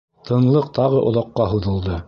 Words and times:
Тынлыҡ 0.29 0.71
тағы 0.79 1.03
оҙаҡҡа 1.11 1.51
һуҙылды. 1.55 1.99